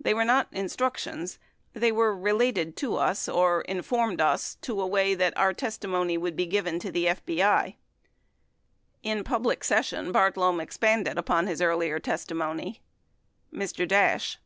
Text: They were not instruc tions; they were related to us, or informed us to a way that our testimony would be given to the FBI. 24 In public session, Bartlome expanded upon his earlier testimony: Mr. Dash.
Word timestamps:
They 0.00 0.14
were 0.14 0.24
not 0.24 0.50
instruc 0.50 0.96
tions; 0.96 1.38
they 1.72 1.92
were 1.92 2.12
related 2.12 2.76
to 2.78 2.96
us, 2.96 3.28
or 3.28 3.60
informed 3.60 4.20
us 4.20 4.56
to 4.62 4.80
a 4.80 4.84
way 4.88 5.14
that 5.14 5.32
our 5.38 5.52
testimony 5.54 6.18
would 6.18 6.34
be 6.34 6.44
given 6.46 6.80
to 6.80 6.90
the 6.90 7.04
FBI. 7.06 7.44
24 7.76 7.76
In 9.04 9.22
public 9.22 9.62
session, 9.62 10.10
Bartlome 10.10 10.58
expanded 10.58 11.16
upon 11.16 11.46
his 11.46 11.62
earlier 11.62 12.00
testimony: 12.00 12.80
Mr. 13.54 13.86
Dash. 13.86 14.40